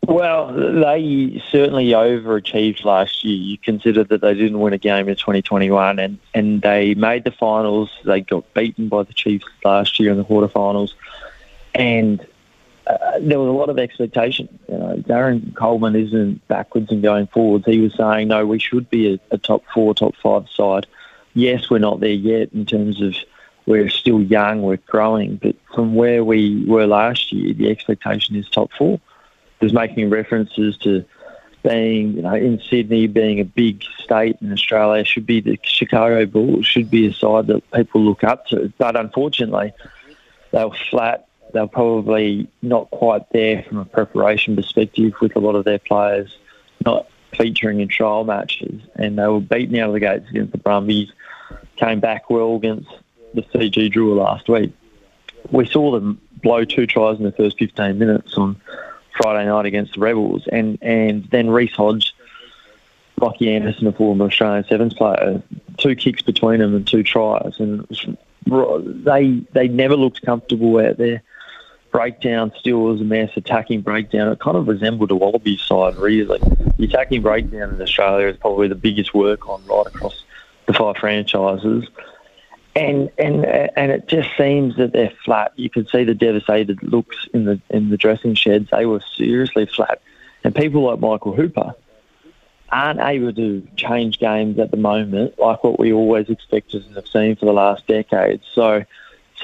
Well, 0.06 0.52
they 0.52 1.42
certainly 1.50 1.87
overachieved 1.87 2.85
last 2.85 3.25
year. 3.25 3.35
You 3.35 3.56
consider 3.56 4.04
that 4.04 4.21
they 4.21 4.35
didn't 4.35 4.61
win 4.61 4.75
a 4.75 4.78
game 4.78 5.09
in 5.09 5.16
2021 5.16 5.99
and, 5.99 6.18
and 6.35 6.61
they 6.61 6.92
made 6.92 7.25
the 7.25 7.30
finals. 7.30 7.90
They 8.04 8.21
got 8.21 8.52
beaten 8.52 8.90
by 8.90 9.04
the 9.04 9.14
Chiefs 9.14 9.47
last 9.64 9.99
year 9.99 10.11
in 10.11 10.18
the 10.18 10.25
quarterfinals. 10.26 10.90
And 11.75 12.26
uh, 12.87 13.19
there 13.21 13.38
was 13.38 13.49
a 13.49 13.53
lot 13.53 13.69
of 13.71 13.79
expectation. 13.79 14.49
You 14.69 14.79
know, 14.79 14.97
Darren 14.97 15.55
Coleman 15.55 15.97
isn't 15.97 16.47
backwards 16.49 16.91
and 16.91 17.03
going 17.03 17.26
forwards. 17.29 17.64
He 17.67 17.81
was 17.81 17.95
saying, 17.97 18.29
no, 18.29 18.47
we 18.47 18.59
should 18.59 18.91
be 18.91 19.14
a, 19.14 19.21
a 19.31 19.38
top 19.38 19.64
four, 19.73 19.95
top 19.95 20.14
five 20.17 20.49
side. 20.50 20.87
Yes, 21.35 21.71
we're 21.71 21.79
not 21.79 22.00
there 22.00 22.11
yet 22.11 22.50
in 22.53 22.67
terms 22.67 23.00
of 23.00 23.14
we're 23.67 23.88
still 23.88 24.21
young, 24.21 24.62
we're 24.62 24.76
growing, 24.76 25.37
but 25.37 25.57
from 25.75 25.95
where 25.95 26.23
we 26.23 26.64
were 26.67 26.87
last 26.87 27.33
year, 27.33 27.55
the 27.55 27.71
expectation 27.71 28.37
is 28.37 28.49
top 28.49 28.71
four. 28.76 29.00
He 29.59 29.67
was 29.67 29.73
making 29.73 30.11
references 30.11 30.76
to 30.79 31.05
being, 31.62 32.12
you 32.12 32.23
know, 32.23 32.35
in 32.35 32.61
Sydney, 32.61 33.07
being 33.07 33.41
a 33.41 33.45
big 33.45 33.83
state 33.99 34.37
in 34.43 34.53
Australia, 34.53 35.03
should 35.03 35.25
be 35.25 35.41
the 35.41 35.59
Chicago 35.62 36.26
Bulls, 36.26 36.67
should 36.67 36.91
be 36.91 37.07
a 37.07 37.12
side 37.14 37.47
that 37.47 37.69
people 37.71 38.03
look 38.03 38.23
up 38.23 38.47
to. 38.49 38.71
But 38.76 38.97
unfortunately, 38.97 39.73
they 40.50 40.62
were 40.62 40.76
flat 40.91 41.26
they're 41.54 41.68
probably 41.68 42.49
not 42.62 42.90
quite 42.90 43.30
there 43.30 43.62
from 43.62 43.78
a 43.78 43.84
preparation 43.84 44.56
perspective 44.56 45.14
with 45.20 45.37
a 45.37 45.38
lot 45.38 45.54
of 45.54 45.64
their 45.64 45.78
players 45.78 46.37
not 46.84 47.06
featuring 47.34 47.80
in 47.80 47.88
trial 47.88 48.25
matches. 48.25 48.82
And 48.96 49.16
they 49.16 49.26
were 49.26 49.40
beaten 49.40 49.76
out 49.76 49.88
of 49.88 49.94
the 49.94 50.00
gates 50.00 50.28
against 50.28 50.52
the 50.52 50.58
Brumbies, 50.58 51.11
came 51.76 52.00
back 52.00 52.28
well 52.28 52.56
against 52.56 52.90
the 53.32 53.42
Fiji 53.42 53.88
Drua 53.88 54.16
last 54.16 54.49
week. 54.49 54.73
We 55.50 55.64
saw 55.66 55.92
them 55.92 56.20
blow 56.42 56.64
two 56.64 56.87
tries 56.87 57.18
in 57.18 57.25
the 57.25 57.32
first 57.32 57.58
15 57.58 57.99
minutes 57.99 58.34
on 58.37 58.61
Friday 59.16 59.46
night 59.46 59.64
against 59.64 59.94
the 59.94 60.00
Rebels, 60.00 60.49
and, 60.50 60.76
and 60.82 61.25
then 61.30 61.49
Reece 61.50 61.76
Hodge, 61.76 62.14
Lachie 63.20 63.54
Anderson, 63.54 63.87
a 63.87 63.92
former 63.92 64.25
Australian 64.25 64.64
Sevens 64.64 64.94
player, 64.94 65.40
two 65.76 65.94
kicks 65.94 66.23
between 66.23 66.58
them 66.58 66.75
and 66.75 66.84
two 66.84 67.04
tries, 67.04 67.61
and 67.61 67.87
they 68.46 69.40
they 69.52 69.68
never 69.68 69.96
looked 69.96 70.20
comfortable 70.23 70.78
out 70.78 70.99
there 70.99 71.23
breakdown 71.95 72.53
still 72.59 72.81
was 72.81 73.01
a 73.01 73.05
mass 73.05 73.31
attacking 73.37 73.81
breakdown. 73.81 74.27
It 74.27 74.41
kind 74.41 74.57
of 74.57 74.67
resembled 74.67 75.13
a 75.13 75.15
Wallaby 75.15 75.57
side, 75.59 75.95
really. 75.95 76.41
The 76.77 76.87
attacking 76.87 77.23
breakdown 77.23 77.73
in 77.73 77.81
Australia 77.81 78.27
is 78.27 78.37
probably 78.37 78.67
the 78.67 78.75
biggest 78.75 79.15
work 79.15 79.49
on 79.49 79.65
right 79.65 79.87
across 79.87 80.25
the 80.67 80.73
five 80.73 80.97
franchises. 80.97 81.87
And 82.75 83.13
and 83.17 83.47
and 83.47 83.93
it 83.93 84.09
just 84.09 84.29
seems 84.37 84.77
that 84.77 84.93
they're 84.93 85.13
flat. 85.25 85.53
You 85.55 85.71
could 85.71 85.89
see 85.89 86.03
the 86.03 86.17
devastated 86.17 86.83
looks 86.83 87.17
in 87.33 87.45
the 87.45 87.61
in 87.71 87.91
the 87.91 87.97
dressing 87.97 88.35
sheds. 88.35 88.71
They 88.73 88.87
were 88.87 89.01
seriously 89.17 89.67
flat. 89.67 90.03
And 90.43 90.53
people 90.53 90.83
like 90.83 90.99
Michael 90.99 91.33
Hooper 91.33 91.77
aren't 92.73 92.99
able 92.99 93.33
to 93.35 93.65
change 93.77 94.19
games 94.19 94.59
at 94.59 94.73
the 94.73 94.77
moment 94.77 95.39
like 95.39 95.63
what 95.63 95.79
we 95.79 95.93
always 95.93 96.29
expected 96.29 96.85
and 96.87 96.97
have 96.97 97.07
seen 97.07 97.37
for 97.37 97.47
the 97.47 97.53
last 97.53 97.87
decade. 97.87 98.41
So 98.53 98.85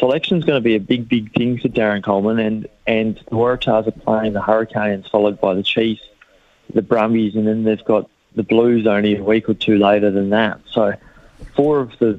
selection 0.00 0.38
is 0.38 0.44
going 0.44 0.56
to 0.56 0.64
be 0.64 0.74
a 0.74 0.80
big, 0.80 1.08
big 1.08 1.32
thing 1.34 1.58
for 1.58 1.68
Darren 1.68 2.02
Coleman, 2.02 2.40
and 2.40 2.68
and 2.86 3.16
the 3.16 3.36
Waratahs 3.36 3.86
are 3.86 3.92
playing 3.92 4.32
the 4.32 4.42
Hurricanes, 4.42 5.06
followed 5.06 5.40
by 5.40 5.54
the 5.54 5.62
Chiefs, 5.62 6.02
the 6.74 6.82
Brumbies, 6.82 7.36
and 7.36 7.46
then 7.46 7.62
they've 7.62 7.84
got 7.84 8.10
the 8.34 8.42
Blues 8.42 8.86
only 8.86 9.16
a 9.16 9.22
week 9.22 9.48
or 9.48 9.54
two 9.54 9.78
later 9.78 10.10
than 10.10 10.30
that. 10.30 10.60
So, 10.72 10.94
four 11.54 11.78
of 11.78 11.96
the 12.00 12.18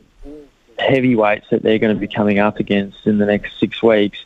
heavyweights 0.79 1.49
that 1.49 1.63
they're 1.63 1.79
going 1.79 1.93
to 1.93 1.99
be 1.99 2.07
coming 2.07 2.39
up 2.39 2.59
against 2.59 3.05
in 3.05 3.17
the 3.17 3.25
next 3.25 3.59
six 3.59 3.83
weeks, 3.83 4.23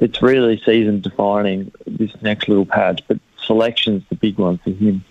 it's 0.00 0.22
really 0.22 0.60
season 0.64 1.00
defining 1.00 1.72
this 1.86 2.10
next 2.22 2.48
little 2.48 2.66
patch. 2.66 3.02
But 3.06 3.18
selection's 3.44 4.04
the 4.08 4.16
big 4.16 4.38
one 4.38 4.58
for 4.58 4.70
him. 4.70 5.04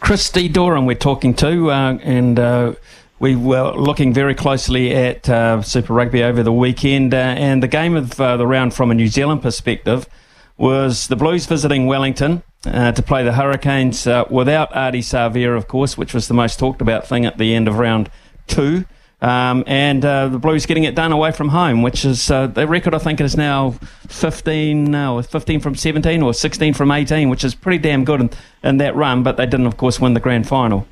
Christy 0.00 0.48
Doran, 0.48 0.86
we're 0.86 0.94
talking 0.94 1.34
to, 1.34 1.70
uh, 1.70 1.98
and. 2.02 2.38
Uh, 2.38 2.74
we 3.18 3.34
were 3.34 3.72
looking 3.72 4.12
very 4.12 4.34
closely 4.34 4.94
at 4.94 5.28
uh, 5.28 5.62
Super 5.62 5.92
Rugby 5.92 6.22
over 6.22 6.42
the 6.42 6.52
weekend, 6.52 7.14
uh, 7.14 7.16
and 7.16 7.62
the 7.62 7.68
game 7.68 7.96
of 7.96 8.20
uh, 8.20 8.36
the 8.36 8.46
round 8.46 8.74
from 8.74 8.90
a 8.90 8.94
New 8.94 9.08
Zealand 9.08 9.42
perspective 9.42 10.08
was 10.56 11.08
the 11.08 11.16
Blues 11.16 11.46
visiting 11.46 11.86
Wellington 11.86 12.42
uh, 12.66 12.92
to 12.92 13.02
play 13.02 13.24
the 13.24 13.32
Hurricanes 13.32 14.06
uh, 14.06 14.24
without 14.30 14.70
Ardie 14.72 14.98
Savea, 14.98 15.56
of 15.56 15.68
course, 15.68 15.96
which 15.96 16.14
was 16.14 16.28
the 16.28 16.34
most 16.34 16.58
talked 16.58 16.80
about 16.80 17.06
thing 17.06 17.26
at 17.26 17.38
the 17.38 17.54
end 17.54 17.68
of 17.68 17.78
round 17.78 18.10
two. 18.46 18.84
Um, 19.20 19.64
and 19.66 20.04
uh, 20.04 20.28
the 20.28 20.38
Blues 20.38 20.66
getting 20.66 20.84
it 20.84 20.94
done 20.94 21.10
away 21.10 21.32
from 21.32 21.48
home, 21.48 21.82
which 21.82 22.04
is 22.04 22.30
uh, 22.30 22.46
the 22.46 22.68
record. 22.68 22.94
I 22.94 22.98
think 22.98 23.20
is 23.20 23.36
now 23.36 23.72
15, 24.08 24.94
uh, 24.94 25.22
15 25.22 25.60
from 25.60 25.74
17 25.74 26.22
or 26.22 26.32
16 26.32 26.74
from 26.74 26.92
18, 26.92 27.28
which 27.28 27.42
is 27.42 27.54
pretty 27.54 27.78
damn 27.78 28.04
good 28.04 28.20
in, 28.20 28.30
in 28.62 28.76
that 28.76 28.94
run. 28.94 29.24
But 29.24 29.36
they 29.36 29.46
didn't, 29.46 29.66
of 29.66 29.76
course, 29.76 29.98
win 29.98 30.14
the 30.14 30.20
grand 30.20 30.46
final. 30.46 30.86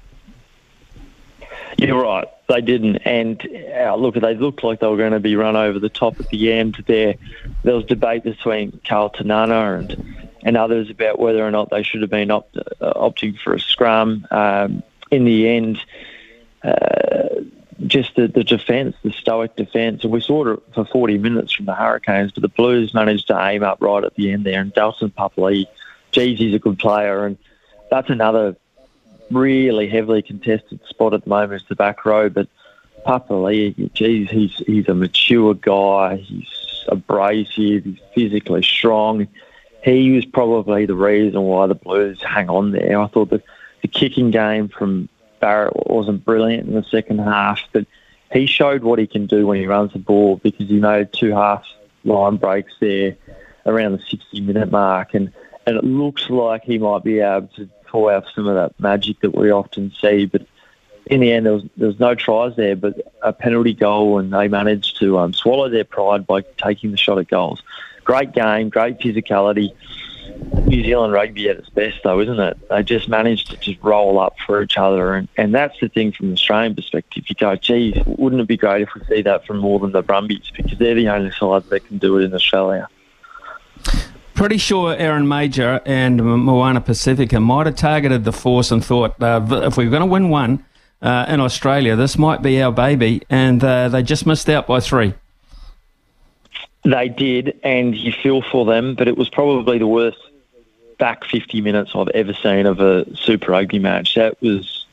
You're 1.78 2.02
right. 2.02 2.26
They 2.48 2.60
didn't, 2.60 2.98
and 2.98 3.42
uh, 3.76 3.96
look, 3.96 4.14
they 4.14 4.34
looked 4.34 4.62
like 4.62 4.80
they 4.80 4.86
were 4.86 4.96
going 4.96 5.12
to 5.12 5.20
be 5.20 5.36
run 5.36 5.56
over 5.56 5.78
the 5.78 5.88
top 5.88 6.18
at 6.20 6.28
the 6.28 6.52
end. 6.52 6.82
There, 6.86 7.16
there 7.64 7.74
was 7.74 7.84
debate 7.84 8.22
between 8.24 8.80
Karl 8.86 9.10
Tenana 9.10 9.78
and 9.78 10.16
and 10.42 10.56
others 10.56 10.90
about 10.90 11.18
whether 11.18 11.44
or 11.44 11.50
not 11.50 11.70
they 11.70 11.82
should 11.82 12.02
have 12.02 12.10
been 12.10 12.30
opt, 12.30 12.56
uh, 12.56 12.92
opting 12.94 13.36
for 13.36 13.52
a 13.52 13.60
scrum. 13.60 14.26
Um, 14.30 14.84
in 15.10 15.24
the 15.24 15.48
end, 15.48 15.80
uh, 16.62 17.40
just 17.84 18.14
the, 18.14 18.28
the 18.28 18.44
defence, 18.44 18.94
the 19.02 19.10
stoic 19.10 19.56
defence, 19.56 20.04
and 20.04 20.12
we 20.12 20.20
saw 20.20 20.46
it 20.46 20.62
for 20.72 20.84
40 20.84 21.18
minutes 21.18 21.52
from 21.52 21.66
the 21.66 21.74
Hurricanes, 21.74 22.30
but 22.30 22.42
the 22.42 22.48
Blues 22.48 22.94
managed 22.94 23.26
to 23.26 23.44
aim 23.44 23.64
up 23.64 23.82
right 23.82 24.04
at 24.04 24.14
the 24.14 24.30
end 24.32 24.44
there. 24.44 24.60
And 24.60 24.72
Dalton 24.72 25.10
Papali'i, 25.10 25.66
geez, 26.12 26.38
he's 26.38 26.54
a 26.54 26.60
good 26.60 26.78
player, 26.78 27.26
and 27.26 27.36
that's 27.90 28.08
another 28.08 28.56
really 29.30 29.88
heavily 29.88 30.22
contested 30.22 30.80
spot 30.88 31.14
at 31.14 31.24
the 31.24 31.30
moment 31.30 31.62
is 31.62 31.68
the 31.68 31.76
back 31.76 32.04
row. 32.04 32.28
But 32.28 32.48
Papali'i, 33.06 33.92
geez, 33.92 34.30
he's 34.30 34.56
he's 34.66 34.88
a 34.88 34.94
mature 34.94 35.54
guy. 35.54 36.16
He's 36.16 36.48
abrasive. 36.88 37.84
He's 37.84 37.98
physically 38.14 38.62
strong. 38.62 39.28
He 39.84 40.10
was 40.12 40.24
probably 40.24 40.86
the 40.86 40.94
reason 40.94 41.40
why 41.42 41.66
the 41.66 41.74
Blues 41.74 42.20
hang 42.22 42.48
on 42.50 42.72
there. 42.72 43.00
I 43.00 43.06
thought 43.06 43.30
that 43.30 43.44
the 43.82 43.88
kicking 43.88 44.30
game 44.30 44.68
from 44.68 45.08
Barrett 45.40 45.74
wasn't 45.88 46.24
brilliant 46.24 46.68
in 46.68 46.74
the 46.74 46.82
second 46.84 47.18
half, 47.18 47.60
but 47.72 47.86
he 48.32 48.46
showed 48.46 48.82
what 48.82 48.98
he 48.98 49.06
can 49.06 49.26
do 49.26 49.46
when 49.46 49.58
he 49.58 49.66
runs 49.66 49.92
the 49.92 49.98
ball 49.98 50.36
because 50.36 50.68
he 50.68 50.80
made 50.80 51.12
two 51.12 51.32
half 51.32 51.64
line 52.04 52.36
breaks 52.36 52.72
there 52.80 53.16
around 53.64 53.92
the 53.92 54.02
60 54.08 54.40
minute 54.40 54.70
mark 54.70 55.14
and 55.14 55.32
and 55.66 55.76
it 55.76 55.84
looks 55.84 56.30
like 56.30 56.62
he 56.62 56.78
might 56.78 57.02
be 57.02 57.18
able 57.18 57.48
to 57.48 57.68
pull 57.86 58.08
out 58.08 58.24
some 58.34 58.46
of 58.46 58.54
that 58.54 58.78
magic 58.80 59.20
that 59.20 59.34
we 59.34 59.50
often 59.50 59.92
see. 60.00 60.26
But 60.26 60.46
in 61.06 61.20
the 61.20 61.32
end, 61.32 61.46
there 61.46 61.54
was 61.54 61.64
there 61.76 61.88
was 61.88 62.00
no 62.00 62.14
tries 62.14 62.56
there, 62.56 62.76
but 62.76 63.12
a 63.22 63.32
penalty 63.32 63.74
goal, 63.74 64.18
and 64.18 64.32
they 64.32 64.48
managed 64.48 64.98
to 65.00 65.18
um, 65.18 65.32
swallow 65.32 65.68
their 65.68 65.84
pride 65.84 66.26
by 66.26 66.42
taking 66.58 66.90
the 66.90 66.96
shot 66.96 67.18
at 67.18 67.28
goals. 67.28 67.62
Great 68.04 68.32
game, 68.32 68.68
great 68.68 68.98
physicality. 68.98 69.72
New 70.66 70.82
Zealand 70.82 71.12
rugby 71.12 71.48
at 71.48 71.56
its 71.56 71.70
best, 71.70 71.98
though, 72.02 72.20
isn't 72.20 72.38
it? 72.38 72.68
They 72.68 72.82
just 72.82 73.08
managed 73.08 73.50
to 73.50 73.56
just 73.56 73.82
roll 73.82 74.18
up 74.18 74.36
for 74.44 74.62
each 74.62 74.76
other, 74.76 75.14
and, 75.14 75.28
and 75.36 75.54
that's 75.54 75.78
the 75.80 75.88
thing 75.88 76.12
from 76.12 76.28
the 76.28 76.34
Australian 76.34 76.74
perspective. 76.74 77.24
You 77.28 77.34
go, 77.36 77.56
geez, 77.56 77.96
wouldn't 78.06 78.42
it 78.42 78.48
be 78.48 78.56
great 78.56 78.82
if 78.82 78.94
we 78.94 79.02
see 79.06 79.22
that 79.22 79.46
from 79.46 79.58
more 79.58 79.78
than 79.78 79.92
the 79.92 80.02
Brumbies 80.02 80.50
because 80.54 80.78
they're 80.78 80.94
the 80.94 81.08
only 81.08 81.30
side 81.30 81.64
that 81.70 81.86
can 81.86 81.98
do 81.98 82.18
it 82.18 82.24
in 82.24 82.34
Australia 82.34 82.88
pretty 84.36 84.58
sure 84.58 84.94
Aaron 84.94 85.26
Mauger 85.26 85.80
and 85.86 86.22
Moana 86.22 86.80
Pacifica 86.80 87.40
might 87.40 87.66
have 87.66 87.74
targeted 87.74 88.24
the 88.24 88.32
force 88.32 88.70
and 88.70 88.84
thought, 88.84 89.20
uh, 89.20 89.44
if 89.64 89.76
we're 89.76 89.90
going 89.90 90.00
to 90.00 90.06
win 90.06 90.28
one 90.28 90.64
uh, 91.02 91.24
in 91.28 91.40
Australia, 91.40 91.96
this 91.96 92.16
might 92.16 92.42
be 92.42 92.62
our 92.62 92.70
baby, 92.70 93.22
and 93.30 93.64
uh, 93.64 93.88
they 93.88 94.02
just 94.02 94.26
missed 94.26 94.48
out 94.48 94.66
by 94.66 94.78
three. 94.78 95.14
They 96.84 97.08
did, 97.08 97.58
and 97.64 97.96
you 97.96 98.12
feel 98.12 98.42
for 98.42 98.64
them, 98.64 98.94
but 98.94 99.08
it 99.08 99.16
was 99.16 99.28
probably 99.28 99.78
the 99.78 99.88
worst 99.88 100.18
back 100.98 101.24
50 101.24 101.60
minutes 101.62 101.92
I've 101.94 102.08
ever 102.08 102.32
seen 102.34 102.66
of 102.66 102.78
a 102.80 103.16
Super 103.16 103.52
Rugby 103.52 103.78
match. 103.78 104.14
That 104.14 104.40
was, 104.40 104.86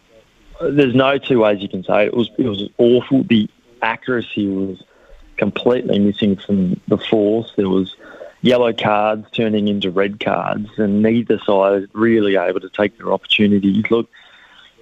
there's 0.62 0.96
no 0.96 1.18
two 1.18 1.40
ways 1.40 1.62
you 1.62 1.70
can 1.70 1.84
say 1.84 2.06
it. 2.06 2.08
It 2.08 2.14
was, 2.16 2.32
it 2.38 2.48
was 2.48 2.70
awful. 2.78 3.24
The 3.24 3.50
accuracy 3.82 4.48
was 4.48 4.82
completely 5.38 6.00
missing 6.00 6.38
from 6.38 6.80
the 6.88 6.98
force. 6.98 7.54
There 7.56 7.70
was 7.70 7.96
yellow 8.44 8.74
cards 8.74 9.26
turning 9.32 9.70
into 9.70 9.90
red 9.90 10.20
cards, 10.20 10.68
and 10.78 11.02
neither 11.02 11.40
side 11.40 11.88
really 11.94 12.36
able 12.36 12.60
to 12.60 12.70
take 12.70 12.96
their 12.98 13.12
opportunities. 13.12 13.90
Look, 13.90 14.10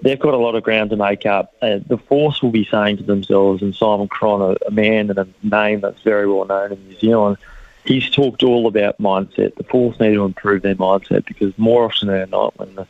they've 0.02 0.20
got 0.20 0.34
a 0.34 0.38
lot 0.38 0.56
of 0.56 0.64
ground 0.64 0.90
to 0.90 0.98
make 0.98 1.26
up. 1.26 1.54
Uh, 1.62 1.80
the 1.86 1.98
Force 1.98 2.42
will 2.42 2.52
be 2.52 2.66
saying 2.66 2.98
to 2.98 3.04
themselves, 3.04 3.62
and 3.62 3.74
Simon 3.74 4.08
Cron, 4.08 4.42
a, 4.42 4.56
a 4.68 4.72
man 4.72 5.12
and 5.12 5.20
a 5.20 5.28
name 5.44 5.80
that's 5.82 6.02
very 6.02 6.28
well 6.28 6.46
known 6.46 6.74
in 6.74 6.88
New 6.88 7.00
Zealand, 7.00 7.38
he's 7.86 8.10
talked 8.10 8.42
all 8.42 8.66
about 8.66 8.98
mindset. 8.98 9.56
The 9.56 9.64
Force 9.64 9.98
need 10.00 10.16
to 10.16 10.26
improve 10.26 10.64
their 10.64 10.76
mindset 10.76 11.26
because 11.26 11.56
more 11.58 11.86
often 11.86 12.08
than 12.08 12.32
not, 12.32 12.58
when 12.58 12.76
the 12.76 12.88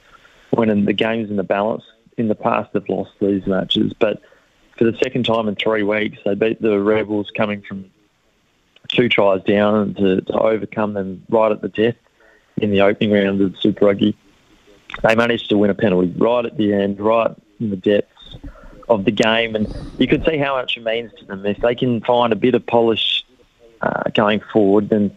when 0.51 0.86
the 0.86 0.94
game's 0.94 1.30
in 1.30 1.36
the 1.36 1.44
balance, 1.44 1.84
in 2.18 2.28
the 2.30 2.36
past 2.36 2.72
they've 2.74 2.90
lost 2.90 3.12
these 3.20 3.46
matches, 3.46 3.94
but 3.94 4.22
for 4.78 4.86
the 4.86 4.98
second 4.98 5.25
time 5.25 5.48
in 5.48 5.56
three 5.56 5.84
weeks, 5.84 6.18
they 6.25 6.34
beat 6.34 6.62
the 6.62 6.80
Rebels 6.80 7.30
coming 7.36 7.62
from 7.62 7.92
two 8.91 9.10
tries 9.10 9.41
down 9.43 9.93
to, 9.95 10.21
to 10.21 10.33
overcome 10.33 10.93
them 10.93 11.24
right 11.29 11.51
at 11.51 11.62
the 11.62 11.69
death 11.69 11.95
in 12.57 12.71
the 12.71 12.81
opening 12.81 13.12
round 13.12 13.41
of 13.41 13.51
the 13.51 13.57
Super 13.60 13.86
Rugby. 13.86 14.15
They 15.03 15.15
managed 15.15 15.50
to 15.50 15.57
win 15.57 15.69
a 15.69 15.74
penalty 15.74 16.13
right 16.17 16.45
at 16.45 16.57
the 16.57 16.74
end, 16.74 17.00
right 17.00 17.31
in 17.60 17.69
the 17.69 17.77
depths 17.77 18.36
of 18.89 19.05
the 19.05 19.12
game, 19.12 19.55
and 19.55 19.74
you 19.98 20.07
could 20.07 20.25
see 20.25 20.38
how 20.38 20.55
much 20.55 20.77
it 20.77 20.83
means 20.83 21.12
to 21.19 21.25
them 21.25 21.45
if 21.45 21.57
they 21.60 21.75
can 21.75 22.01
find 22.01 22.33
a 22.33 22.36
bit 22.36 22.55
of 22.55 22.65
polish 22.65 23.25
uh, 23.81 24.03
going 24.13 24.41
forward. 24.51 24.89
Then 24.89 25.15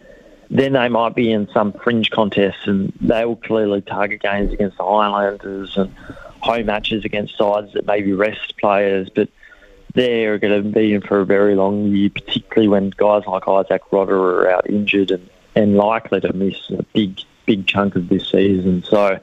then 0.50 0.74
they 0.74 0.88
might 0.88 1.16
be 1.16 1.32
in 1.32 1.48
some 1.52 1.72
fringe 1.72 2.10
contests, 2.10 2.66
and 2.66 2.92
they 3.00 3.24
will 3.24 3.36
clearly 3.36 3.80
target 3.80 4.22
games 4.22 4.52
against 4.52 4.76
the 4.76 4.84
Highlanders 4.84 5.76
and 5.76 5.92
home 6.40 6.66
matches 6.66 7.04
against 7.04 7.36
sides 7.36 7.72
that 7.72 7.86
maybe 7.86 8.12
rest 8.12 8.56
players, 8.58 9.08
but 9.08 9.28
they're 9.94 10.38
going 10.38 10.62
to 10.62 10.68
be 10.68 10.92
in 10.92 11.00
for 11.00 11.20
a 11.20 11.26
very 11.26 11.54
long 11.54 11.86
year, 11.86 12.10
particularly 12.10 12.68
when 12.68 12.90
guys 12.90 13.22
like 13.26 13.44
Izack 13.44 13.80
Rodda 13.90 14.10
are 14.10 14.50
out 14.50 14.68
injured 14.68 15.10
and, 15.12 15.30
and 15.54 15.76
likely 15.76 16.20
to 16.20 16.32
miss 16.32 16.56
a 16.70 16.82
big, 16.92 17.20
big 17.46 17.66
chunk 17.66 17.96
of 17.96 18.08
this 18.08 18.28
season. 18.30 18.82
So 18.82 19.18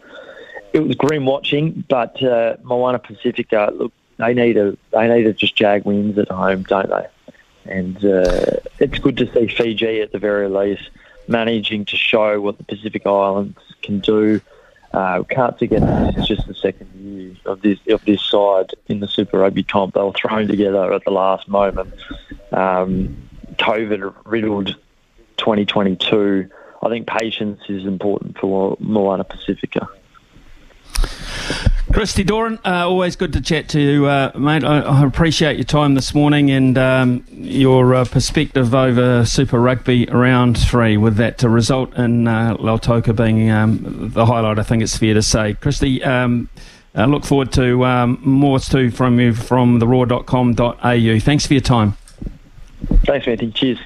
it 0.74 0.80
was 0.80 0.96
grim 0.96 1.25
watching, 1.25 1.84
but 1.88 2.22
uh, 2.24 2.56
Moana 2.63 3.00
Pacifica, 3.00 3.72
look, 3.74 3.94
they 4.18 4.34
need 4.34 4.58
a 4.58 4.78
they 4.92 5.08
need 5.08 5.24
to 5.24 5.34
just 5.34 5.56
jag 5.56 5.84
wins 5.86 6.18
at 6.18 6.30
home, 6.30 6.63
don't 6.63 6.90
they? 6.90 7.08
And 7.66 7.98
uh, 7.98 8.58
it's 8.80 9.00
good 9.00 9.18
to 9.18 9.32
see 9.34 9.48
Fiji 9.48 10.01
at 10.01 10.12
the 10.12 10.20
very 10.20 10.48
least 10.48 10.90
managing 11.28 11.86
to 11.86 11.98
show 11.98 12.40
what 12.40 12.58
the 12.58 12.63
Pacific 12.63 13.06
Islands 13.06 13.60
can 13.82 14.00
do. 14.00 14.42
Uh, 14.93 15.24
can't 15.24 15.57
forget 15.57 15.79
this 15.81 16.17
is 16.17 16.27
just 16.27 16.48
the 16.48 16.53
second 16.53 16.89
year 16.95 17.33
of 17.45 17.62
this 17.62 17.79
of 17.89 18.03
this 18.03 18.21
side 18.21 18.71
in 18.88 19.00
the 19.00 19.07
Super 19.07 19.39
Rugby 19.39 19.63
comp. 19.63 19.93
They 19.93 20.01
were 20.01 20.12
thrown 20.12 20.48
together 20.48 20.91
at 20.93 21.05
the 21.05 21.12
last 21.12 21.48
moment. 21.48 21.93
Um, 22.51 23.29
COVID 23.53 24.13
riddled 24.25 24.75
2022. 25.38 26.50
I 26.83 26.89
think 26.89 27.07
patience 27.07 27.62
is 27.69 27.86
important 27.86 28.38
for 28.38 28.75
Moana 28.79 29.24
Pacifica. 29.24 29.88
Christy 31.93 32.24
Doran, 32.24 32.57
uh, 32.63 32.88
always 32.88 33.17
good 33.17 33.33
to 33.33 33.41
chat 33.41 33.67
to 33.69 33.81
you, 33.81 34.05
uh, 34.05 34.31
mate. 34.33 34.63
I, 34.63 34.79
I, 34.79 35.05
appreciate 35.05 35.57
your 35.57 35.65
time 35.65 35.93
this 35.93 36.15
morning 36.15 36.50
and 36.50 36.77
um, 36.77 37.25
your 37.31 37.93
uh, 37.93 38.05
perspective 38.05 38.74
over 38.74 39.25
Super 39.25 39.60
Rugby 39.60 40.05
round 40.05 40.57
three, 40.57 40.95
with 40.95 41.17
that 41.17 41.43
result 41.43 41.93
in 41.95 42.29
uh, 42.29 42.55
Lautoka 42.55 43.13
being 43.13 43.51
um, 43.51 44.10
the 44.13 44.25
highlight. 44.25 44.57
I 44.57 44.63
think 44.63 44.83
it's 44.83 44.98
fair 44.98 45.13
to 45.13 45.21
say, 45.21 45.55
Christy. 45.55 46.01
Um, 46.01 46.48
I 46.95 47.05
look 47.05 47.25
forward 47.25 47.51
to 47.53 47.83
um, 47.86 48.19
more 48.21 48.60
too 48.60 48.89
from 48.89 49.19
you 49.19 49.33
from 49.33 49.79
the 49.79 49.88
roar.com.au. 49.88 51.19
Thanks 51.19 51.45
for 51.45 51.53
your 51.53 51.62
time. 51.62 51.98
Thanks, 53.05 53.27
Matthew. 53.27 53.51
Cheers. 53.51 53.79